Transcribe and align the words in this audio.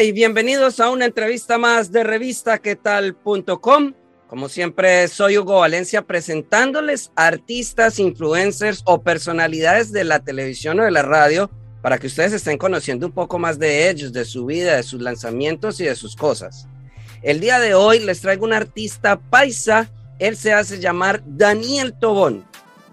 Y 0.00 0.12
bienvenidos 0.12 0.78
a 0.78 0.90
una 0.90 1.06
entrevista 1.06 1.58
más 1.58 1.90
de 1.90 2.04
revistaquetal.com. 2.04 3.94
Como 4.28 4.48
siempre, 4.48 5.08
soy 5.08 5.38
Hugo 5.38 5.58
Valencia 5.58 6.02
presentándoles 6.02 7.10
artistas, 7.16 7.98
influencers 7.98 8.82
o 8.84 9.02
personalidades 9.02 9.90
de 9.90 10.04
la 10.04 10.20
televisión 10.20 10.78
o 10.78 10.84
de 10.84 10.92
la 10.92 11.02
radio 11.02 11.50
para 11.82 11.98
que 11.98 12.06
ustedes 12.06 12.32
estén 12.32 12.58
conociendo 12.58 13.06
un 13.06 13.12
poco 13.12 13.40
más 13.40 13.58
de 13.58 13.90
ellos, 13.90 14.12
de 14.12 14.24
su 14.24 14.46
vida, 14.46 14.76
de 14.76 14.84
sus 14.84 15.00
lanzamientos 15.00 15.80
y 15.80 15.86
de 15.86 15.96
sus 15.96 16.14
cosas. 16.14 16.68
El 17.22 17.40
día 17.40 17.58
de 17.58 17.74
hoy 17.74 17.98
les 17.98 18.20
traigo 18.20 18.44
un 18.44 18.52
artista 18.52 19.18
paisa, 19.18 19.90
él 20.20 20.36
se 20.36 20.52
hace 20.52 20.78
llamar 20.78 21.22
Daniel 21.26 21.92
Tobón. 21.98 22.47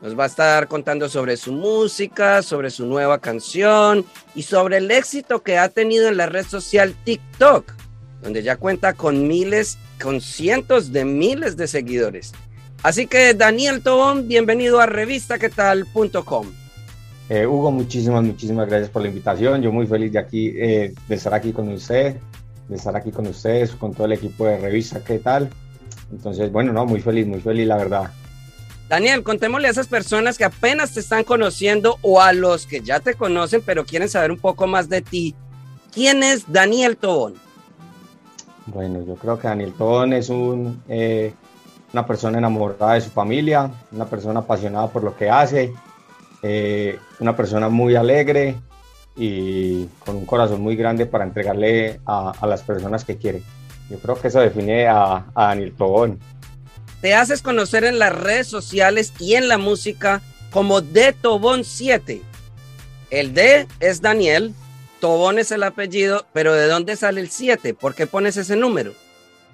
Nos 0.05 0.19
va 0.19 0.25
a 0.25 0.27
estar 0.27 0.67
contando 0.67 1.09
sobre 1.09 1.35
su 1.35 1.51
música, 1.51 2.43
sobre 2.43 2.70
su 2.70 2.85
nueva 2.85 3.17
canción 3.17 4.05
y 4.35 4.43
sobre 4.43 4.77
el 4.77 4.91
éxito 4.91 5.41
que 5.41 5.57
ha 5.57 5.70
tenido 5.70 6.07
en 6.07 6.17
la 6.17 6.27
red 6.27 6.45
social 6.45 6.93
TikTok, 7.05 7.73
donde 8.21 8.43
ya 8.43 8.57
cuenta 8.57 8.93
con 8.93 9.27
miles 9.27 9.79
con 9.99 10.21
cientos 10.21 10.93
de 10.93 11.05
miles 11.05 11.57
de 11.57 11.65
seguidores. 11.65 12.34
Así 12.84 13.07
que 13.07 13.34
Daniel 13.34 13.81
Tobón, 13.81 14.27
bienvenido 14.27 14.79
a 14.79 14.85
revistaquetal.com. 14.85 16.51
Eh, 17.29 17.47
Hugo, 17.47 17.71
muchísimas, 17.71 18.23
muchísimas 18.23 18.67
gracias 18.67 18.91
por 18.91 19.01
la 19.01 19.07
invitación. 19.07 19.63
Yo 19.63 19.71
muy 19.71 19.87
feliz 19.87 20.12
de 20.12 20.19
aquí, 20.19 20.53
eh, 20.55 20.93
de 21.07 21.15
estar 21.15 21.34
aquí 21.34 21.51
con 21.51 21.67
usted, 21.69 22.17
de 22.69 22.75
estar 22.75 22.95
aquí 22.95 23.09
con 23.09 23.25
ustedes, 23.25 23.71
con 23.71 23.91
todo 23.91 24.05
el 24.05 24.13
equipo 24.13 24.45
de 24.45 24.59
revista, 24.59 25.03
¿qué 25.03 25.17
tal? 25.17 25.49
Entonces, 26.12 26.51
bueno, 26.51 26.71
no, 26.73 26.85
muy 26.85 27.01
feliz, 27.01 27.25
muy 27.25 27.41
feliz, 27.41 27.65
la 27.65 27.77
verdad. 27.77 28.12
Daniel, 28.87 29.23
contémosle 29.23 29.67
a 29.67 29.71
esas 29.71 29.87
personas 29.87 30.37
que 30.37 30.45
apenas 30.45 30.93
te 30.93 30.99
están 30.99 31.23
conociendo 31.23 31.97
o 32.01 32.21
a 32.21 32.33
los 32.33 32.67
que 32.67 32.81
ya 32.81 32.99
te 32.99 33.15
conocen, 33.15 33.63
pero 33.65 33.83
quieren 33.85 34.09
saber 34.09 34.31
un 34.31 34.37
poco 34.37 34.67
más 34.67 34.89
de 34.89 35.01
ti. 35.01 35.35
¿Quién 35.91 36.21
es 36.21 36.51
Daniel 36.51 36.97
Tobón? 36.97 37.33
Bueno, 38.67 39.03
yo 39.05 39.15
creo 39.15 39.39
que 39.39 39.47
Daniel 39.47 39.73
Tobón 39.73 40.13
es 40.13 40.29
un, 40.29 40.83
eh, 40.87 41.33
una 41.93 42.05
persona 42.05 42.37
enamorada 42.37 42.93
de 42.93 43.01
su 43.01 43.09
familia, 43.09 43.71
una 43.91 44.05
persona 44.05 44.41
apasionada 44.41 44.87
por 44.89 45.03
lo 45.03 45.15
que 45.15 45.29
hace, 45.29 45.73
eh, 46.43 46.99
una 47.19 47.35
persona 47.35 47.69
muy 47.69 47.95
alegre 47.95 48.55
y 49.15 49.85
con 50.05 50.17
un 50.17 50.25
corazón 50.25 50.61
muy 50.61 50.75
grande 50.75 51.05
para 51.05 51.23
entregarle 51.23 51.99
a, 52.05 52.33
las 52.45 52.61
personas 52.61 53.03
que 53.03 53.17
quiere. 53.17 53.41
Yo 53.89 53.97
creo 53.97 54.19
que 54.19 54.27
eso 54.27 54.39
define 54.39 54.87
a, 54.87 55.25
a 55.33 55.47
Daniel 55.47 55.73
Tobón. 55.75 56.19
Te 57.01 57.13
haces 57.13 57.41
conocer 57.41 57.84
en 57.84 57.99
las 57.99 58.13
redes 58.13 58.48
sociales 58.48 59.13
y 59.20 59.35
en 59.35 59.48
la 59.48 59.57
música 59.57 60.21
como 60.51 60.82
De 60.82 61.13
Tobón 61.13 61.63
7. 61.63 62.21
El 63.12 63.34
D 63.34 63.68
es 63.79 64.02
Daniel, 64.02 64.53
Tobón 65.00 65.38
es 65.38 65.52
el 65.52 65.64
apellido, 65.64 66.25
pero 66.34 66.53
¿de 66.53 66.68
dónde 66.68 66.96
sale 66.96 67.22
el 67.22 67.30
7? 67.30 67.74
¿Por 67.74 67.94
qué 67.94 68.08
pones 68.08 68.38
ese 68.38 68.56
número? 68.56 68.94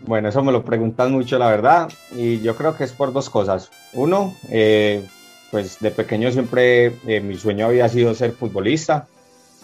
Bueno, 0.06 0.30
eso 0.30 0.42
me 0.44 0.52
lo 0.52 0.64
preguntan 0.64 1.12
mucho, 1.12 1.38
la 1.38 1.50
verdad, 1.50 1.92
y 2.16 2.42
yo 2.42 2.56
creo 2.56 2.76
que 2.76 2.84
es 2.84 2.92
por 2.92 3.14
dos 3.14 3.30
cosas. 3.30 3.70
Uno, 3.94 4.36
eh, 4.50 5.06
pues 5.52 5.80
de 5.80 5.92
pequeño 5.92 6.32
siempre 6.32 6.94
eh, 7.06 7.20
mi 7.20 7.38
sueño 7.38 7.68
había 7.68 7.88
sido 7.90 8.16
ser 8.16 8.32
futbolista, 8.32 9.08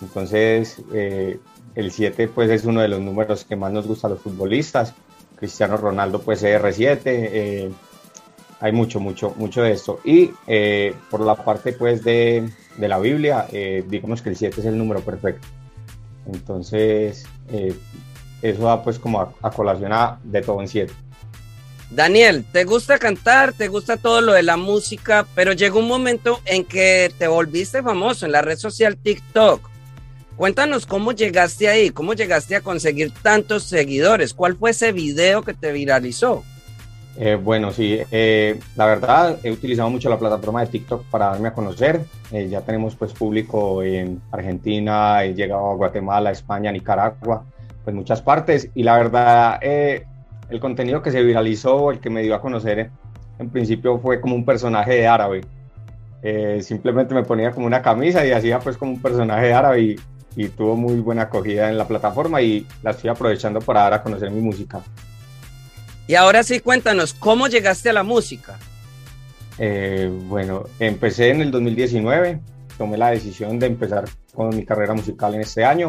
entonces 0.02 0.82
eh, 0.94 1.40
el 1.74 1.92
7 1.92 2.28
pues 2.28 2.52
es 2.52 2.66
uno 2.66 2.82
de 2.82 2.88
los 2.88 3.00
números 3.00 3.46
que 3.46 3.56
más 3.56 3.72
nos 3.72 3.88
gusta 3.88 4.08
a 4.08 4.10
los 4.12 4.20
futbolistas. 4.22 4.94
Cristiano 5.38 5.78
Ronaldo 5.78 6.20
pues 6.22 6.44
R7, 6.44 7.02
eh, 7.06 7.72
hay 8.60 8.72
mucho, 8.72 9.00
mucho, 9.00 9.34
mucho 9.38 9.62
de 9.62 9.72
esto. 9.72 10.00
Y 10.04 10.32
eh, 10.48 10.94
por 11.10 11.22
la 11.22 11.36
parte 11.36 11.74
pues 11.74 12.04
de, 12.04 12.50
de 12.76 12.88
la 12.88 13.00
Biblia, 13.00 13.48
eh, 13.52 13.86
digamos 13.88 14.22
que 14.22 14.30
el 14.30 14.36
7 14.36 14.60
es 14.60 14.66
el 14.66 14.78
número 14.78 15.02
perfecto. 15.02 15.48
Entonces, 16.26 17.26
eso 18.42 18.64
va 18.64 18.84
pues 18.84 19.00
como 19.00 19.22
a, 19.22 19.34
a 19.42 19.50
colación 19.52 19.94
a 19.94 20.20
de 20.24 20.42
todo 20.42 20.60
en 20.60 20.68
7. 20.68 20.94
Daniel, 21.90 22.44
¿te 22.52 22.66
gusta 22.66 23.00
cantar? 23.00 23.54
¿Te 23.54 23.70
gusta 23.70 23.96
todo 23.96 24.20
lo 24.20 24.34
de 24.34 24.44
la 24.44 24.58
música? 24.58 25.26
Pero 25.36 25.54
llegó 25.54 25.80
un 25.80 25.88
momento 25.88 26.42
en 26.44 26.66
que 26.66 27.14
te 27.18 27.28
volviste 27.28 27.82
famoso 27.82 28.26
en 28.26 28.34
la 28.34 28.42
red 28.42 28.58
social 28.58 28.98
TikTok. 28.98 29.67
Cuéntanos 30.38 30.86
cómo 30.86 31.14
llegaste 31.14 31.68
ahí, 31.68 31.90
cómo 31.90 32.14
llegaste 32.14 32.56
a 32.56 32.62
conseguir 32.62 33.12
tantos 33.24 33.64
seguidores. 33.64 34.36
¿Cuál 34.36 34.56
fue 34.56 34.70
ese 34.70 34.92
video 34.92 35.42
que 35.42 35.56
te 35.56 35.72
viralizó? 35.72 36.44
Eh, 37.20 37.34
bueno, 37.34 37.72
sí, 37.72 38.00
eh, 38.12 38.60
la 38.76 38.86
verdad 38.86 39.40
he 39.42 39.52
utilizado 39.52 39.90
mucho 39.90 40.08
la 40.08 40.20
plataforma 40.20 40.62
de 40.62 40.68
TikTok 40.68 41.06
para 41.06 41.30
darme 41.30 41.48
a 41.48 41.54
conocer. 41.54 42.02
Eh, 42.32 42.50
ya 42.50 42.62
tenemos 42.62 42.96
pues 42.96 43.14
público 43.14 43.82
en 43.82 44.22
Argentina, 44.32 45.24
he 45.24 45.34
llegado 45.34 45.72
a 45.72 45.76
Guatemala, 45.76 46.30
España, 46.30 46.72
Nicaragua, 46.72 47.44
pues 47.84 47.96
muchas 47.96 48.22
partes. 48.22 48.70
Y 48.76 48.84
la 48.84 48.96
verdad, 48.96 49.58
eh, 49.64 50.06
el 50.52 50.60
contenido 50.60 51.02
que 51.02 51.10
se 51.10 51.24
viralizó, 51.24 51.90
el 51.90 52.00
que 52.00 52.12
me 52.12 52.22
dio 52.22 52.36
a 52.36 52.42
conocer, 52.42 52.92
en 53.40 53.50
principio 53.50 53.98
fue 53.98 54.22
como 54.22 54.36
un 54.36 54.46
personaje 54.46 54.94
de 54.94 55.08
árabe. 55.08 55.42
Eh, 56.22 56.60
simplemente 56.62 57.16
me 57.16 57.24
ponía 57.24 57.50
como 57.50 57.66
una 57.66 57.82
camisa 57.82 58.24
y 58.24 58.32
hacía 58.32 58.60
pues 58.60 58.78
como 58.78 58.92
un 58.92 59.02
personaje 59.02 59.48
de 59.48 59.54
árabe 59.54 59.82
y, 59.82 59.96
y 60.38 60.50
tuvo 60.50 60.76
muy 60.76 61.00
buena 61.00 61.24
acogida 61.24 61.68
en 61.68 61.80
la 61.80 61.88
plataforma 61.88 62.44
y 62.44 62.66
la 62.84 62.92
estoy 62.92 63.10
aprovechando 63.10 63.60
para 63.60 63.82
dar 63.82 63.96
a 63.96 64.04
conocer 64.04 64.30
mi 64.30 64.40
música. 64.40 64.82
Y 66.08 66.14
ahora 66.14 66.44
sí, 66.44 66.60
cuéntanos, 66.60 67.16
¿cómo 67.16 67.48
llegaste 67.48 67.90
a 67.90 67.94
la 67.94 68.04
música? 68.04 68.60
Eh, 69.58 70.10
bueno, 70.26 70.66
empecé 70.80 71.32
en 71.32 71.42
el 71.42 71.50
2019, 71.50 72.40
tomé 72.78 72.98
la 73.00 73.10
decisión 73.10 73.58
de 73.58 73.66
empezar 73.66 74.06
con 74.32 74.56
mi 74.56 74.64
carrera 74.64 74.94
musical 74.94 75.34
en 75.34 75.42
este 75.42 75.66
año. 75.66 75.88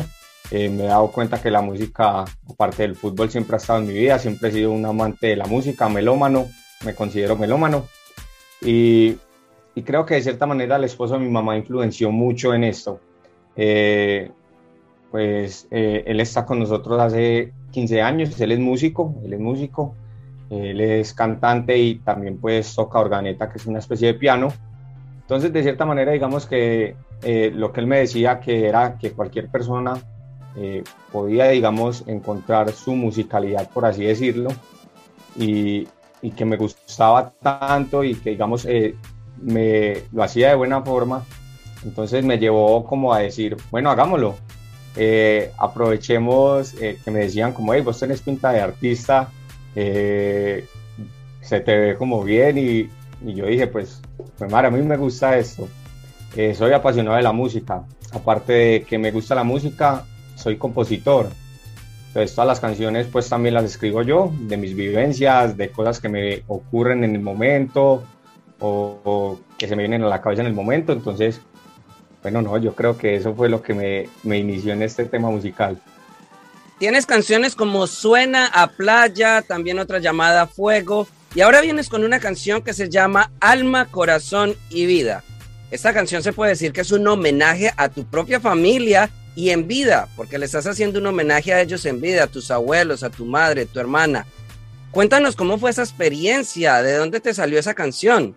Eh, 0.51 0.71
me 0.71 0.85
he 0.85 0.87
dado 0.87 1.13
cuenta 1.13 1.43
que 1.43 1.51
la 1.51 1.61
música, 1.61 2.25
aparte 2.51 2.85
del 2.85 2.97
fútbol, 2.97 3.31
siempre 3.31 3.57
ha 3.57 3.59
estado 3.59 3.81
en 3.81 3.87
mi 3.89 3.93
vida, 3.93 4.19
siempre 4.19 4.49
he 4.49 4.53
sido 4.53 4.73
un 4.73 4.87
amante 4.87 5.27
de 5.27 5.37
la 5.37 5.45
música, 5.45 5.91
melómano, 5.91 6.49
me 6.87 6.95
considero 6.95 7.37
melómano. 7.37 7.87
Y, 8.63 9.19
y 9.75 9.83
creo 9.83 10.07
que 10.07 10.15
de 10.15 10.23
cierta 10.23 10.47
manera 10.47 10.77
el 10.77 10.85
esposo 10.85 11.15
de 11.15 11.21
mi 11.21 11.29
mamá 11.29 11.55
influenció 11.55 12.11
mucho 12.11 12.55
en 12.55 12.65
esto. 12.65 12.99
Eh, 13.59 14.31
pues 15.11 15.69
eh, 15.71 16.05
él 16.07 16.21
está 16.21 16.47
con 16.47 16.61
nosotros 16.61 16.99
hace 17.01 17.53
15 17.73 18.01
años, 18.01 18.41
él 18.41 18.53
es 18.53 18.59
músico, 18.59 19.15
él 19.23 19.35
es 19.35 19.41
músico. 19.41 19.95
Él 20.51 20.81
es 20.81 21.13
cantante 21.13 21.77
y 21.77 21.97
también 21.97 22.39
pues 22.39 22.75
toca 22.75 22.99
organeta, 22.99 23.51
que 23.51 23.59
es 23.59 23.67
una 23.67 23.81
especie 23.81 24.09
de 24.09 24.15
piano. 24.15 24.49
Entonces, 25.21 25.53
de 25.53 25.63
cierta 25.63 25.85
manera, 25.85 26.13
digamos 26.13 26.47
que 26.47 26.97
eh, 27.23 27.53
lo 27.55 27.73
que 27.73 27.81
él 27.81 27.87
me 27.87 27.99
decía 27.99 28.41
que 28.41 28.67
era 28.67 28.97
que 28.97 29.13
cualquier 29.13 29.49
persona 29.49 30.01
eh, 30.57 30.83
podía, 31.13 31.49
digamos, 31.49 32.05
encontrar 32.07 32.73
su 32.73 32.95
musicalidad, 32.95 33.69
por 33.71 33.85
así 33.85 34.05
decirlo, 34.05 34.49
y, 35.37 35.87
y 36.23 36.31
que 36.31 36.45
me 36.47 36.57
gustaba 36.57 37.31
tanto 37.43 38.03
y 38.05 38.15
que, 38.15 38.31
digamos, 38.31 38.65
eh, 38.65 38.95
me 39.43 40.05
lo 40.13 40.23
hacía 40.23 40.49
de 40.49 40.55
buena 40.55 40.81
forma. 40.81 41.25
Entonces 41.85 42.25
me 42.25 42.39
llevó 42.39 42.85
como 42.85 43.13
a 43.13 43.21
decir, 43.21 43.57
bueno, 43.71 43.91
hagámoslo. 43.91 44.37
Eh, 44.97 45.53
aprovechemos 45.59 46.73
que 46.73 47.11
me 47.11 47.21
decían 47.21 47.53
como, 47.53 47.73
hey, 47.73 47.83
vos 47.83 48.01
tenés 48.01 48.21
pinta 48.21 48.51
de 48.51 48.61
artista, 48.61 49.31
eh, 49.77 50.67
se 51.41 51.61
te 51.61 51.77
ve 51.79 51.97
como 51.97 52.23
bien 52.23 52.59
y, 52.59 52.91
yo 53.33 53.47
dije, 53.47 53.67
pues, 53.67 54.01
pues 54.37 54.51
madre, 54.51 54.69
a 54.69 54.71
mí 54.71 54.83
me 54.83 54.97
gusta 54.97 55.39
esto. 55.39 55.69
Eh, 56.37 56.55
soy 56.55 56.73
apasionado 56.73 57.17
de 57.17 57.23
la 57.23 57.33
música. 57.33 57.85
Aparte 58.13 58.53
de 58.53 58.83
que 58.83 58.99
me 58.99 59.11
gusta 59.11 59.35
la 59.35 59.45
música, 59.45 60.05
soy 60.35 60.57
compositor. 60.57 61.29
Entonces 62.09 62.35
todas 62.35 62.49
las 62.49 62.61
canciones 62.61 63.07
pues 63.07 63.29
también 63.29 63.55
las 63.55 63.65
escribo 63.65 64.03
yo, 64.03 64.33
de 64.41 64.57
mis 64.57 64.75
vivencias, 64.75 65.57
de 65.57 65.71
cosas 65.71 66.01
que 66.01 66.09
me 66.09 66.43
ocurren 66.49 67.05
en 67.05 67.15
el 67.15 67.21
momento 67.21 68.03
o, 68.61 68.99
o 69.05 69.39
que 69.59 69.69
se 69.69 69.77
me 69.77 69.83
vienen 69.83 70.03
a 70.03 70.09
la 70.09 70.21
cabeza 70.21 70.43
en 70.43 70.49
el 70.49 70.55
momento. 70.55 70.93
Entonces, 70.93 71.41
bueno, 72.31 72.43
no, 72.43 72.59
yo 72.59 72.75
creo 72.75 72.99
que 72.99 73.17
eso 73.17 73.35
fue 73.35 73.49
lo 73.49 73.63
que 73.63 73.73
me, 73.73 74.09
me 74.23 74.39
inició 74.39 74.75
en 74.75 74.83
este 74.83 75.07
tema 75.07 75.31
musical. 75.31 75.81
Tienes 76.79 77.07
canciones 77.07 77.55
como 77.55 77.87
Suena 77.87 78.47
a 78.47 78.69
Playa, 78.69 79.43
también 79.43 79.79
otra 79.79 79.99
llamada 79.99 80.47
Fuego. 80.47 81.09
Y 81.35 81.41
ahora 81.41 81.61
vienes 81.61 81.89
con 81.89 82.05
una 82.05 82.21
canción 82.21 82.63
que 82.63 82.75
se 82.75 82.91
llama 82.91 83.31
Alma, 83.41 83.87
Corazón 83.87 84.55
y 84.69 84.87
Vida. 84.87 85.25
Esta 85.71 85.93
canción 85.93 86.23
se 86.23 86.33
puede 86.33 86.51
decir 86.51 86.73
que 86.73 86.83
es 86.83 86.93
un 86.93 87.07
homenaje 87.09 87.73
a 87.77 87.89
tu 87.89 88.05
propia 88.05 88.41
familia 88.41 89.11
y 89.35 89.51
en 89.51 89.67
vida, 89.67 90.09
porque 90.17 90.39
le 90.39 90.47
estás 90.47 90.67
haciendo 90.67 90.99
un 90.99 91.07
homenaje 91.07 91.53
a 91.53 91.61
ellos 91.61 91.87
en 91.87 92.01
vida, 92.01 92.25
a 92.25 92.27
tus 92.27 92.51
abuelos, 92.51 93.03
a 93.03 93.11
tu 93.11 93.25
madre, 93.25 93.67
tu 93.67 93.81
hermana. 93.81 94.27
Cuéntanos 94.91 95.37
cómo 95.37 95.59
fue 95.59 95.71
esa 95.71 95.83
experiencia, 95.83 96.83
de 96.83 96.95
dónde 96.95 97.21
te 97.21 97.33
salió 97.33 97.59
esa 97.59 97.75
canción. 97.75 98.35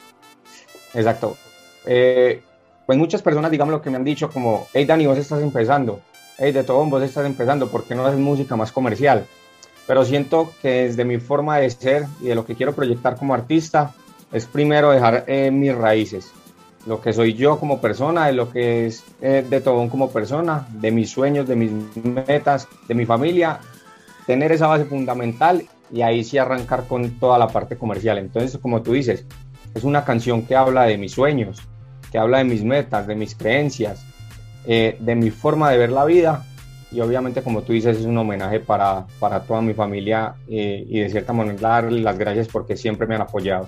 Exacto. 0.93 1.37
Eh, 1.85 2.41
pues 2.85 2.97
muchas 2.97 3.21
personas, 3.21 3.51
digamos, 3.51 3.71
lo 3.71 3.81
que 3.81 3.89
me 3.89 3.97
han 3.97 4.03
dicho 4.03 4.29
como, 4.29 4.67
hey 4.73 4.85
Dani, 4.85 5.05
vos 5.05 5.17
estás 5.17 5.41
empezando, 5.41 6.01
hey 6.37 6.51
de 6.51 6.63
todo, 6.63 6.83
vos 6.85 7.03
estás 7.03 7.25
empezando, 7.25 7.69
¿por 7.69 7.83
qué 7.83 7.95
no 7.95 8.05
haces 8.05 8.19
música 8.19 8.55
más 8.55 8.71
comercial? 8.71 9.25
Pero 9.87 10.05
siento 10.05 10.51
que 10.61 10.85
desde 10.87 11.05
mi 11.05 11.17
forma 11.17 11.57
de 11.57 11.69
ser 11.69 12.05
y 12.21 12.25
de 12.25 12.35
lo 12.35 12.45
que 12.45 12.55
quiero 12.55 12.73
proyectar 12.73 13.17
como 13.17 13.33
artista, 13.33 13.93
es 14.31 14.45
primero 14.45 14.91
dejar 14.91 15.25
eh, 15.27 15.51
mis 15.51 15.75
raíces, 15.75 16.31
lo 16.85 17.01
que 17.01 17.13
soy 17.13 17.33
yo 17.33 17.59
como 17.59 17.81
persona, 17.81 18.27
de 18.27 18.33
lo 18.33 18.49
que 18.49 18.87
es 18.87 19.03
eh, 19.21 19.45
de 19.47 19.61
todo 19.61 19.87
como 19.89 20.09
persona, 20.09 20.67
de 20.71 20.91
mis 20.91 21.09
sueños, 21.09 21.47
de 21.47 21.55
mis 21.55 21.71
metas, 21.95 22.67
de 22.87 22.95
mi 22.95 23.05
familia, 23.05 23.59
tener 24.25 24.51
esa 24.51 24.67
base 24.67 24.85
fundamental 24.85 25.67
y 25.91 26.01
ahí 26.01 26.23
sí 26.23 26.37
arrancar 26.37 26.87
con 26.87 27.19
toda 27.19 27.37
la 27.37 27.47
parte 27.47 27.77
comercial. 27.77 28.17
Entonces, 28.17 28.59
como 28.61 28.81
tú 28.81 28.93
dices, 28.93 29.25
es 29.73 29.83
una 29.83 30.05
canción 30.05 30.43
que 30.43 30.55
habla 30.55 30.83
de 30.83 30.97
mis 30.97 31.11
sueños, 31.11 31.61
que 32.11 32.17
habla 32.17 32.39
de 32.39 32.43
mis 32.43 32.63
metas, 32.63 33.07
de 33.07 33.15
mis 33.15 33.35
creencias, 33.35 34.05
eh, 34.67 34.97
de 34.99 35.15
mi 35.15 35.31
forma 35.31 35.71
de 35.71 35.77
ver 35.77 35.91
la 35.91 36.05
vida 36.05 36.45
y 36.91 36.99
obviamente 36.99 37.41
como 37.41 37.61
tú 37.61 37.73
dices 37.73 37.97
es 37.97 38.05
un 38.05 38.17
homenaje 38.17 38.59
para, 38.59 39.07
para 39.19 39.41
toda 39.41 39.61
mi 39.61 39.73
familia 39.73 40.35
eh, 40.49 40.85
y 40.87 40.99
de 40.99 41.09
cierta 41.09 41.31
manera 41.31 41.57
darle 41.59 42.01
las 42.01 42.17
gracias 42.17 42.47
porque 42.47 42.75
siempre 42.75 43.07
me 43.07 43.15
han 43.15 43.21
apoyado. 43.21 43.67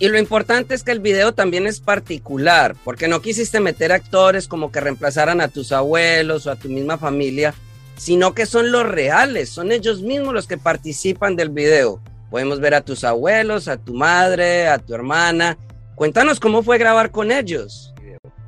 Y 0.00 0.08
lo 0.08 0.18
importante 0.18 0.74
es 0.74 0.82
que 0.82 0.90
el 0.90 0.98
video 0.98 1.32
también 1.32 1.66
es 1.66 1.78
particular, 1.78 2.74
porque 2.84 3.06
no 3.06 3.22
quisiste 3.22 3.60
meter 3.60 3.92
actores 3.92 4.48
como 4.48 4.72
que 4.72 4.80
reemplazaran 4.80 5.40
a 5.40 5.48
tus 5.48 5.70
abuelos 5.70 6.46
o 6.46 6.50
a 6.50 6.56
tu 6.56 6.68
misma 6.68 6.98
familia, 6.98 7.54
sino 7.96 8.34
que 8.34 8.44
son 8.44 8.72
los 8.72 8.86
reales, 8.86 9.50
son 9.50 9.70
ellos 9.70 10.02
mismos 10.02 10.34
los 10.34 10.48
que 10.48 10.58
participan 10.58 11.36
del 11.36 11.50
video. 11.50 12.00
Podemos 12.28 12.58
ver 12.58 12.74
a 12.74 12.80
tus 12.80 13.04
abuelos, 13.04 13.68
a 13.68 13.76
tu 13.76 13.94
madre, 13.94 14.66
a 14.66 14.78
tu 14.78 14.94
hermana. 14.94 15.56
Cuéntanos 15.94 16.40
cómo 16.40 16.62
fue 16.62 16.78
grabar 16.78 17.10
con 17.10 17.30
ellos. 17.30 17.94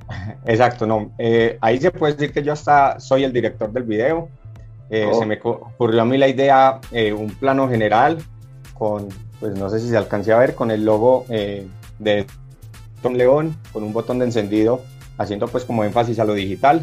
Exacto, 0.47 0.87
no. 0.87 1.13
Eh, 1.19 1.59
ahí 1.61 1.79
se 1.79 1.91
puede 1.91 2.15
decir 2.15 2.33
que 2.33 2.43
yo 2.43 2.53
hasta 2.53 3.01
soy 3.01 3.25
el 3.25 3.33
director 3.33 3.73
del 3.73 3.85
video. 3.85 4.29
Eh, 4.91 5.09
oh. 5.11 5.19
Se 5.19 5.27
me 5.27 5.39
ocurrió 5.43 6.03
a 6.03 6.05
mí 6.05 6.17
la 6.17 6.29
idea, 6.29 6.81
eh, 6.93 7.13
un 7.13 7.31
plano 7.35 7.69
general 7.69 8.19
con, 8.75 9.09
pues 9.41 9.59
no 9.59 9.69
sé 9.71 9.81
si 9.81 9.89
se 9.89 9.97
alcance 9.97 10.33
a 10.33 10.39
ver, 10.39 10.55
con 10.55 10.71
el 10.71 10.85
logo 10.85 11.25
de 11.29 12.27
Tom 13.03 13.15
León, 13.15 13.57
con 13.73 13.83
un 13.83 13.93
botón 13.93 14.19
de 14.19 14.27
encendido, 14.27 14.83
haciendo 15.19 15.49
pues 15.49 15.65
como 15.65 15.83
énfasis 15.83 16.19
a 16.19 16.25
lo 16.25 16.35
digital. 16.35 16.83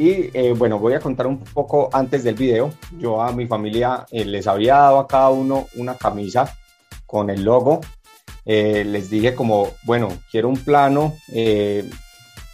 Y 0.00 0.30
eh, 0.32 0.54
bueno, 0.56 0.78
voy 0.78 0.94
a 0.94 0.98
contar 0.98 1.26
un 1.26 1.40
poco 1.40 1.90
antes 1.92 2.24
del 2.24 2.34
video. 2.34 2.72
Yo 2.98 3.20
a 3.20 3.32
mi 3.32 3.46
familia 3.46 4.06
eh, 4.10 4.24
les 4.24 4.46
había 4.46 4.76
dado 4.76 4.98
a 4.98 5.06
cada 5.06 5.28
uno 5.28 5.66
una 5.76 5.94
camisa 5.94 6.56
con 7.10 7.30
el 7.30 7.44
logo. 7.44 7.80
Eh, 8.44 8.84
les 8.84 9.10
dije 9.10 9.34
como, 9.34 9.68
bueno, 9.84 10.08
quiero 10.30 10.48
un 10.48 10.56
plano 10.56 11.14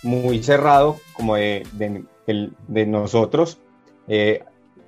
muy 0.03 0.43
cerrado 0.43 0.97
como 1.13 1.37
de, 1.37 1.65
de, 2.27 2.87
nosotros. 2.87 3.59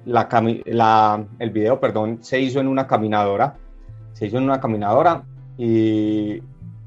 La, 0.05 1.26
el 1.38 1.50
video, 1.50 1.81
perdón, 1.81 2.19
se 2.23 2.41
hizo 2.41 2.61
en 2.61 2.69
una 2.69 2.87
caminadora. 2.87 3.56
Se 4.12 4.26
hizo 4.26 4.38
en 4.38 4.44
una 4.44 4.61
caminadora 4.61 5.25
y, 5.56 6.43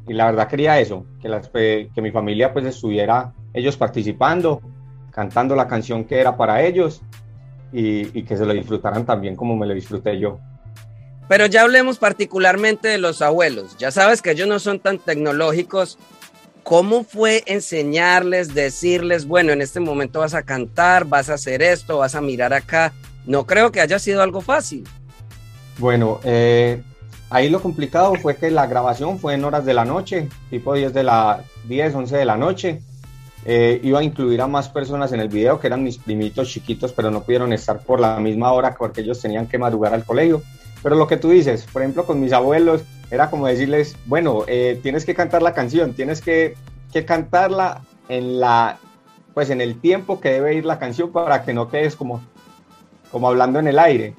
y 0.07 0.13
la 0.13 0.25
verdad 0.25 0.47
quería 0.47 0.79
eso, 0.79 1.05
que, 1.21 1.29
las, 1.29 1.47
que 1.49 2.01
mi 2.01 2.11
familia 2.11 2.51
pues 2.51 2.65
estuviera 2.65 3.33
ellos 3.53 3.77
participando 3.77 4.61
cantando 5.11 5.55
la 5.55 5.67
canción 5.67 6.05
que 6.05 6.19
era 6.19 6.35
para 6.35 6.63
ellos 6.63 7.01
y, 7.71 8.23
que 8.23 8.35
se 8.35 8.45
lo 8.45 8.53
disfrutaran 8.53 9.05
también 9.05 9.35
como 9.35 9.55
me 9.55 9.67
lo 9.67 9.73
disfruté 9.73 10.17
yo. 10.19 10.39
Pero 11.31 11.45
ya 11.45 11.61
hablemos 11.61 11.97
particularmente 11.97 12.89
de 12.89 12.97
los 12.97 13.21
abuelos. 13.21 13.77
Ya 13.77 13.89
sabes 13.89 14.21
que 14.21 14.31
ellos 14.31 14.49
no 14.49 14.59
son 14.59 14.81
tan 14.81 14.99
tecnológicos. 14.99 15.97
¿Cómo 16.61 17.05
fue 17.05 17.43
enseñarles, 17.45 18.53
decirles, 18.53 19.25
bueno, 19.25 19.53
en 19.53 19.61
este 19.61 19.79
momento 19.79 20.19
vas 20.19 20.33
a 20.33 20.43
cantar, 20.43 21.05
vas 21.05 21.29
a 21.29 21.35
hacer 21.35 21.61
esto, 21.61 21.99
vas 21.99 22.15
a 22.15 22.21
mirar 22.21 22.53
acá? 22.53 22.91
No 23.25 23.45
creo 23.45 23.71
que 23.71 23.79
haya 23.79 23.97
sido 23.97 24.21
algo 24.21 24.41
fácil. 24.41 24.83
Bueno, 25.77 26.19
eh, 26.25 26.83
ahí 27.29 27.49
lo 27.49 27.61
complicado 27.61 28.13
fue 28.15 28.35
que 28.35 28.51
la 28.51 28.67
grabación 28.67 29.17
fue 29.17 29.35
en 29.35 29.45
horas 29.45 29.63
de 29.63 29.73
la 29.73 29.85
noche, 29.85 30.27
tipo 30.49 30.73
10 30.73 30.93
de 30.93 31.03
la 31.03 31.45
10, 31.63 31.95
11 31.95 32.17
de 32.17 32.25
la 32.25 32.35
noche. 32.35 32.81
Eh, 33.45 33.79
iba 33.83 33.99
a 33.99 34.03
incluir 34.03 34.41
a 34.41 34.47
más 34.47 34.67
personas 34.67 35.13
en 35.13 35.21
el 35.21 35.29
video, 35.29 35.61
que 35.61 35.67
eran 35.67 35.81
mis 35.81 35.97
primitos 35.97 36.49
chiquitos, 36.49 36.91
pero 36.91 37.09
no 37.09 37.23
pudieron 37.23 37.53
estar 37.53 37.79
por 37.79 38.01
la 38.01 38.19
misma 38.19 38.51
hora 38.51 38.75
porque 38.77 38.99
ellos 38.99 39.21
tenían 39.21 39.47
que 39.47 39.57
madrugar 39.57 39.93
al 39.93 40.03
colegio. 40.03 40.43
Pero 40.83 40.95
lo 40.95 41.07
que 41.07 41.17
tú 41.17 41.29
dices, 41.29 41.67
por 41.71 41.81
ejemplo, 41.81 42.05
con 42.05 42.19
mis 42.19 42.33
abuelos, 42.33 42.83
era 43.11 43.29
como 43.29 43.47
decirles, 43.47 43.95
bueno, 44.05 44.43
eh, 44.47 44.79
tienes 44.81 45.05
que 45.05 45.13
cantar 45.13 45.41
la 45.41 45.53
canción, 45.53 45.93
tienes 45.93 46.21
que, 46.21 46.55
que, 46.91 47.05
cantarla 47.05 47.81
en 48.09 48.39
la, 48.39 48.79
pues 49.33 49.49
en 49.49 49.61
el 49.61 49.79
tiempo 49.79 50.19
que 50.19 50.29
debe 50.29 50.55
ir 50.55 50.65
la 50.65 50.79
canción 50.79 51.11
para 51.11 51.43
que 51.43 51.53
no 51.53 51.69
quedes 51.69 51.95
como, 51.95 52.23
como 53.11 53.27
hablando 53.27 53.59
en 53.59 53.67
el 53.67 53.77
aire. 53.77 54.15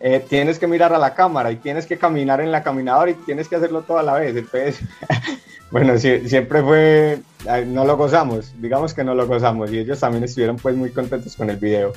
Eh, 0.00 0.24
tienes 0.26 0.60
que 0.60 0.68
mirar 0.68 0.94
a 0.94 0.98
la 0.98 1.14
cámara 1.14 1.50
y 1.50 1.56
tienes 1.56 1.84
que 1.86 1.98
caminar 1.98 2.40
en 2.40 2.52
la 2.52 2.62
caminadora 2.62 3.10
y 3.10 3.14
tienes 3.14 3.48
que 3.48 3.56
hacerlo 3.56 3.82
toda 3.82 4.04
la 4.04 4.14
vez. 4.14 4.36
Entonces, 4.36 4.80
bueno, 5.72 5.98
siempre 5.98 6.62
fue, 6.62 7.18
no 7.66 7.84
lo 7.84 7.96
gozamos, 7.96 8.54
digamos 8.60 8.94
que 8.94 9.02
no 9.02 9.16
lo 9.16 9.26
gozamos 9.26 9.72
y 9.72 9.78
ellos 9.78 9.98
también 9.98 10.22
estuvieron 10.22 10.56
pues 10.56 10.76
muy 10.76 10.90
contentos 10.90 11.34
con 11.34 11.50
el 11.50 11.56
video. 11.56 11.92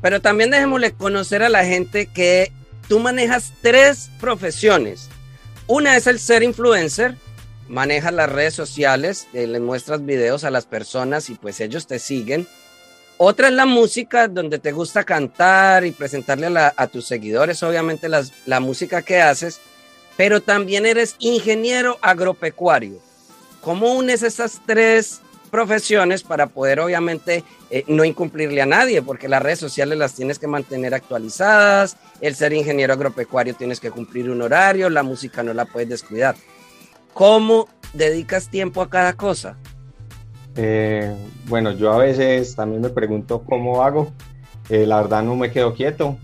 Pero 0.00 0.22
también 0.22 0.50
dejémosle 0.50 0.92
conocer 0.92 1.42
a 1.42 1.48
la 1.48 1.64
gente 1.64 2.06
que 2.06 2.52
tú 2.88 2.98
manejas 2.98 3.52
tres 3.62 4.10
profesiones. 4.20 5.08
Una 5.66 5.96
es 5.96 6.06
el 6.06 6.18
ser 6.18 6.42
influencer, 6.42 7.16
manejas 7.68 8.12
las 8.12 8.30
redes 8.30 8.54
sociales, 8.54 9.28
eh, 9.34 9.46
le 9.46 9.60
muestras 9.60 10.04
videos 10.04 10.44
a 10.44 10.50
las 10.50 10.66
personas 10.66 11.30
y 11.30 11.34
pues 11.34 11.60
ellos 11.60 11.86
te 11.86 11.98
siguen. 11.98 12.48
Otra 13.18 13.48
es 13.48 13.54
la 13.54 13.66
música, 13.66 14.28
donde 14.28 14.58
te 14.58 14.72
gusta 14.72 15.04
cantar 15.04 15.84
y 15.84 15.90
presentarle 15.90 16.46
a, 16.56 16.86
tus 16.86 17.06
seguidores, 17.06 17.62
obviamente, 17.62 18.08
la 18.08 18.60
música 18.60 19.02
que 19.02 19.20
haces 19.20 19.60
pero 20.18 20.42
también 20.42 20.84
eres 20.84 21.14
ingeniero 21.20 21.96
agropecuario. 22.02 22.98
¿Cómo 23.60 23.94
unes 23.94 24.24
esas 24.24 24.60
tres 24.66 25.20
profesiones 25.48 26.22
para 26.22 26.46
poder 26.46 26.80
obviamente 26.80 27.44
eh, 27.70 27.84
no 27.88 28.04
incumplirle 28.04 28.62
a 28.62 28.66
nadie? 28.66 29.02
Porque 29.02 29.28
las 29.28 29.42
redes 29.42 29.58
sociales 29.58 29.98
las 29.98 30.14
tienes 30.14 30.38
que 30.38 30.46
mantener 30.46 30.94
actualizadas, 30.94 31.96
el 32.20 32.34
ser 32.34 32.52
ingeniero 32.52 32.92
agropecuario 32.92 33.54
tienes 33.54 33.80
que 33.80 33.90
cumplir 33.90 34.30
un 34.30 34.42
horario, 34.42 34.90
la 34.90 35.02
música 35.02 35.42
no 35.42 35.52
la 35.54 35.64
puedes 35.64 35.88
descuidar. 35.88 36.36
¿Cómo 37.14 37.68
dedicas 37.92 38.48
tiempo 38.48 38.82
a 38.82 38.88
cada 38.88 39.14
cosa? 39.14 39.56
Eh, 40.56 41.14
bueno, 41.46 41.72
yo 41.72 41.92
a 41.92 41.98
veces 41.98 42.54
también 42.54 42.82
me 42.82 42.90
pregunto 42.90 43.42
cómo 43.44 43.82
hago. 43.82 44.12
Eh, 44.68 44.86
la 44.86 45.00
verdad 45.00 45.22
no 45.22 45.36
me 45.36 45.50
quedo 45.50 45.74
quieto. 45.74 46.18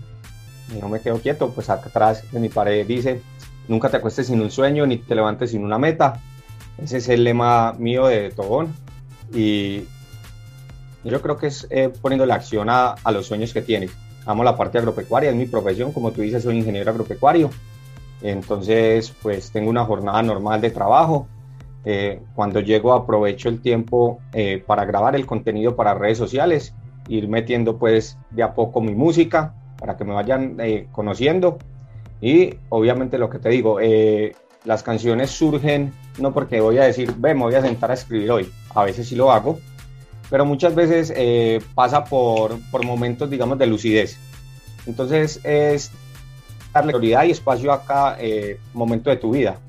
No 0.79 0.89
me 0.89 0.99
quedo 0.99 1.19
quieto, 1.19 1.51
pues 1.51 1.69
atrás 1.69 2.23
de 2.31 2.39
mi 2.39 2.49
pared 2.49 2.85
dice, 2.85 3.21
nunca 3.67 3.89
te 3.89 3.97
acuestes 3.97 4.27
sin 4.27 4.41
un 4.41 4.51
sueño 4.51 4.85
ni 4.85 4.97
te 4.97 5.15
levantes 5.15 5.51
sin 5.51 5.63
una 5.63 5.77
meta. 5.77 6.21
Ese 6.77 6.97
es 6.97 7.09
el 7.09 7.23
lema 7.23 7.73
mío 7.73 8.07
de 8.07 8.31
Tobón. 8.31 8.73
Y 9.33 9.85
yo 11.03 11.21
creo 11.21 11.37
que 11.37 11.47
es 11.47 11.67
eh, 11.69 11.91
poniendo 12.01 12.25
la 12.25 12.35
acción 12.35 12.67
a, 12.69 12.95
los 13.11 13.27
sueños 13.27 13.53
que 13.53 13.61
tienes. 13.61 13.91
Amo 14.25 14.43
la 14.43 14.57
parte 14.57 14.77
agropecuaria, 14.77 15.29
es 15.29 15.35
mi 15.35 15.45
profesión, 15.45 15.91
como 15.91 16.11
tú 16.11 16.21
dices, 16.21 16.43
soy 16.43 16.57
ingeniero 16.57 16.89
agropecuario. 16.89 17.49
Entonces, 18.21 19.13
pues 19.21 19.51
tengo 19.51 19.69
una 19.69 19.85
jornada 19.85 20.23
normal 20.23 20.61
de 20.61 20.71
trabajo. 20.71 21.27
Eh, 21.83 22.21
cuando 22.33 22.59
llego 22.59 22.93
aprovecho 22.93 23.49
el 23.49 23.61
tiempo 23.61 24.19
eh, 24.33 24.63
para 24.65 24.85
grabar 24.85 25.15
el 25.15 25.27
contenido 25.27 25.75
para 25.75 25.93
redes 25.93 26.17
sociales, 26.17 26.73
ir 27.07 27.27
metiendo 27.27 27.77
pues 27.77 28.17
de 28.31 28.41
a 28.41 28.55
poco 28.55 28.81
mi 28.81 28.95
música 28.95 29.53
para 29.77 29.95
que 29.95 30.03
me 30.03 30.13
vayan 30.13 30.57
conociendo 30.91 31.59
y 32.21 32.55
obviamente 32.69 33.17
lo 33.17 33.29
que 33.29 33.39
te 33.39 33.49
digo, 33.49 33.79
eh, 33.79 34.35
las 34.65 34.83
canciones 34.83 35.31
surgen 35.31 35.93
no 36.17 36.33
porque 36.33 36.59
voy 36.59 36.77
a 36.77 36.83
decir, 36.83 37.13
ve, 37.17 37.33
me 37.33 37.41
voy 37.41 37.55
a 37.55 37.61
sentar 37.61 37.91
a 37.91 37.93
escribir 37.93 38.31
hoy. 38.31 38.51
A 38.73 38.83
veces 38.83 39.07
sí 39.07 39.15
lo 39.15 39.31
hago, 39.31 39.59
pero 40.29 40.45
muchas 40.45 40.75
veces 40.75 41.13
eh, 41.15 41.61
pasa 41.73 42.03
por, 42.05 42.59
por 42.71 42.85
momentos, 42.85 43.29
digamos, 43.29 43.57
de 43.57 43.67
lucidez. 43.67 44.17
Entonces 44.85 45.39
es 45.43 45.91
darle 46.73 46.91
prioridad 46.91 47.23
y 47.25 47.31
espacio 47.31 47.71
a 47.71 47.85
cada 47.85 48.17
eh, 48.19 48.59
momento 48.73 49.09
de 49.09 49.17
tu 49.17 49.31
vida. 49.31 49.59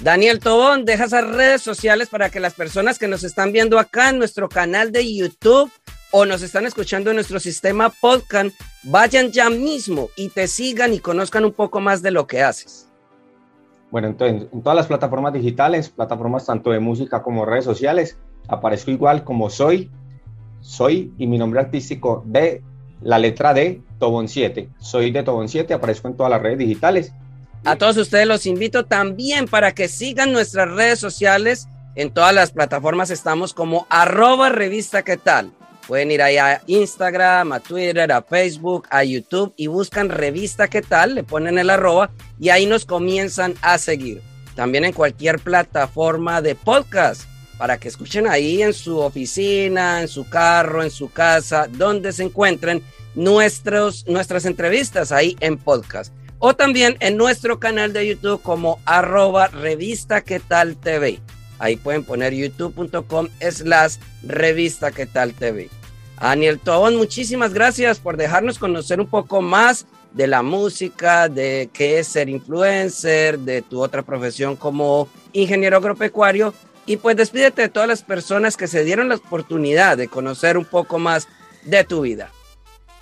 Daniel 0.00 0.40
Tobón, 0.40 0.84
deja 0.84 1.04
esas 1.04 1.24
redes 1.28 1.62
sociales 1.62 2.08
para 2.08 2.28
que 2.28 2.40
las 2.40 2.54
personas 2.54 2.98
que 2.98 3.06
nos 3.06 3.22
están 3.22 3.52
viendo 3.52 3.78
acá 3.78 4.10
en 4.10 4.18
nuestro 4.18 4.48
canal 4.48 4.90
de 4.90 5.14
YouTube 5.14 5.70
o 6.10 6.26
nos 6.26 6.42
están 6.42 6.66
escuchando 6.66 7.10
en 7.10 7.16
nuestro 7.16 7.38
sistema 7.38 7.88
podcast, 7.88 8.50
vayan 8.82 9.30
ya 9.30 9.48
mismo 9.48 10.10
y 10.16 10.28
te 10.28 10.48
sigan 10.48 10.92
y 10.92 10.98
conozcan 10.98 11.44
un 11.44 11.52
poco 11.52 11.80
más 11.80 12.02
de 12.02 12.10
lo 12.10 12.26
que 12.26 12.42
haces. 12.42 12.88
Bueno, 13.92 14.08
entonces, 14.08 14.48
en 14.50 14.62
todas 14.62 14.74
las 14.74 14.86
plataformas 14.86 15.34
digitales, 15.34 15.90
plataformas 15.90 16.46
tanto 16.46 16.70
de 16.70 16.80
música 16.80 17.22
como 17.22 17.44
redes 17.44 17.66
sociales, 17.66 18.16
aparezco 18.48 18.90
igual 18.90 19.22
como 19.22 19.50
soy, 19.50 19.90
soy 20.62 21.12
y 21.18 21.26
mi 21.26 21.36
nombre 21.36 21.60
artístico 21.60 22.22
de 22.24 22.62
la 23.02 23.18
letra 23.18 23.52
D, 23.52 23.82
Tobón 23.98 24.28
7. 24.28 24.70
Soy 24.78 25.10
de 25.10 25.22
Tobón 25.22 25.50
7, 25.50 25.74
aparezco 25.74 26.08
en 26.08 26.16
todas 26.16 26.30
las 26.30 26.40
redes 26.40 26.56
digitales. 26.56 27.12
A 27.66 27.76
todos 27.76 27.98
ustedes 27.98 28.26
los 28.26 28.46
invito 28.46 28.86
también 28.86 29.46
para 29.46 29.72
que 29.72 29.88
sigan 29.88 30.32
nuestras 30.32 30.70
redes 30.70 30.98
sociales. 30.98 31.68
En 31.94 32.14
todas 32.14 32.34
las 32.34 32.50
plataformas 32.50 33.10
estamos 33.10 33.52
como 33.52 33.86
arroba 33.90 34.48
revista 34.48 35.02
qué 35.02 35.18
tal. 35.18 35.52
Pueden 35.86 36.10
ir 36.10 36.22
ahí 36.22 36.36
a 36.36 36.62
Instagram, 36.66 37.52
a 37.52 37.60
Twitter, 37.60 38.10
a 38.12 38.22
Facebook, 38.22 38.86
a 38.90 39.02
YouTube 39.02 39.52
y 39.56 39.66
buscan 39.66 40.08
revista 40.08 40.68
qué 40.68 40.80
tal, 40.80 41.14
le 41.14 41.24
ponen 41.24 41.58
el 41.58 41.70
arroba 41.70 42.10
y 42.38 42.50
ahí 42.50 42.66
nos 42.66 42.84
comienzan 42.84 43.54
a 43.62 43.78
seguir. 43.78 44.22
También 44.54 44.84
en 44.84 44.92
cualquier 44.92 45.38
plataforma 45.38 46.40
de 46.40 46.54
podcast 46.54 47.22
para 47.58 47.78
que 47.78 47.88
escuchen 47.88 48.26
ahí 48.26 48.62
en 48.62 48.72
su 48.72 48.98
oficina, 48.98 50.00
en 50.00 50.08
su 50.08 50.28
carro, 50.28 50.82
en 50.82 50.90
su 50.90 51.10
casa, 51.10 51.68
donde 51.68 52.12
se 52.12 52.24
encuentren 52.24 52.82
nuestros, 53.14 54.06
nuestras 54.08 54.46
entrevistas 54.46 55.12
ahí 55.12 55.36
en 55.40 55.58
podcast. 55.58 56.12
O 56.38 56.54
también 56.54 56.96
en 57.00 57.16
nuestro 57.16 57.60
canal 57.60 57.92
de 57.92 58.08
YouTube 58.08 58.42
como 58.42 58.80
arroba 58.84 59.46
revista 59.46 60.22
que 60.22 60.40
tal 60.40 60.76
TV. 60.76 61.20
Ahí 61.62 61.76
pueden 61.76 62.02
poner 62.02 62.34
youtube.com 62.34 63.28
slash 63.38 63.94
revista 64.24 64.90
que 64.90 65.06
tal 65.06 65.32
TV. 65.32 65.70
Aniel 66.16 66.58
Tobón, 66.58 66.96
muchísimas 66.96 67.54
gracias 67.54 68.00
por 68.00 68.16
dejarnos 68.16 68.58
conocer 68.58 69.00
un 69.00 69.06
poco 69.06 69.42
más 69.42 69.86
de 70.10 70.26
la 70.26 70.42
música, 70.42 71.28
de 71.28 71.70
qué 71.72 72.00
es 72.00 72.08
ser 72.08 72.28
influencer, 72.28 73.38
de 73.38 73.62
tu 73.62 73.80
otra 73.80 74.02
profesión 74.02 74.56
como 74.56 75.06
ingeniero 75.32 75.76
agropecuario. 75.76 76.52
Y 76.84 76.96
pues 76.96 77.16
despídete 77.16 77.62
de 77.62 77.68
todas 77.68 77.88
las 77.88 78.02
personas 78.02 78.56
que 78.56 78.66
se 78.66 78.82
dieron 78.82 79.08
la 79.08 79.14
oportunidad 79.14 79.96
de 79.96 80.08
conocer 80.08 80.58
un 80.58 80.64
poco 80.64 80.98
más 80.98 81.28
de 81.64 81.84
tu 81.84 82.00
vida. 82.00 82.32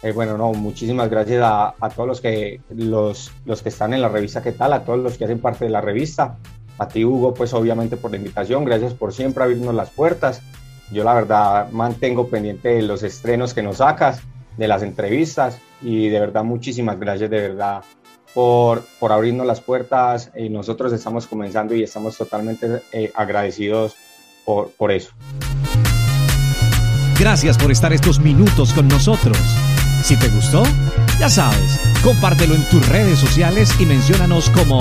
Eh, 0.03 0.13
bueno, 0.13 0.37
no, 0.37 0.53
muchísimas 0.53 1.09
gracias 1.09 1.43
a, 1.43 1.75
todos 1.97 2.07
los 2.07 2.21
que, 2.21 2.61
los, 2.69 3.33
los 3.47 3.63
que 3.63 3.71
están 3.71 3.95
en 3.95 4.03
la 4.03 4.11
revista, 4.11 4.43
¿qué 4.43 4.53
tal? 4.53 4.75
A 4.75 4.85
todos 4.85 4.99
los 4.99 5.17
que 5.17 5.25
hacen 5.25 5.41
parte 5.41 5.65
de 5.65 5.71
la 5.71 5.81
revista. 5.81 6.37
A 6.81 6.89
ti, 6.89 7.05
Hugo, 7.05 7.35
pues 7.35 7.53
obviamente 7.53 7.99
por 7.99 8.11
la 8.11 8.17
invitación, 8.17 8.65
gracias 8.65 8.95
por 8.95 9.13
siempre 9.13 9.45
abrirnos 9.45 9.75
las 9.75 9.91
puertas. 9.91 10.41
Yo 10.91 11.05
la 11.05 11.13
verdad 11.13 11.71
mantengo 11.73 12.29
pendiente 12.29 12.71
de 12.71 12.81
los 12.81 13.03
estrenos 13.03 13.53
que 13.53 13.63
nos 13.63 13.77
sacas, 13.77 14.23
de 14.57 14.67
las 14.67 14.83
entrevistas 14.83 15.59
y 15.83 16.09
de 16.09 16.19
verdad 16.19 16.43
muchísimas 16.43 16.99
gracias 16.99 17.29
de 17.29 17.39
verdad 17.39 17.83
por, 18.33 18.83
por 18.99 19.13
abrirnos 19.13 19.47
las 19.47 19.61
puertas 19.61 20.31
y 20.35 20.49
nosotros 20.49 20.95
estamos 20.95 21.27
comenzando 21.27 21.75
y 21.75 21.83
estamos 21.83 22.17
totalmente 22.17 22.81
eh, 22.93 23.13
agradecidos 23.15 23.95
por, 24.47 24.71
por 24.71 24.91
eso. 24.91 25.11
Gracias 27.19 27.59
por 27.59 27.71
estar 27.71 27.93
estos 27.93 28.21
minutos 28.21 28.73
con 28.73 28.89
nosotros. 28.89 29.37
Si 30.03 30.17
te 30.17 30.29
gustó, 30.29 30.63
ya 31.19 31.29
sabes, 31.29 31.79
compártelo 32.03 32.55
en 32.55 32.67
tus 32.71 32.89
redes 32.89 33.19
sociales 33.19 33.79
y 33.79 33.85
menciónanos 33.85 34.49
como 34.49 34.81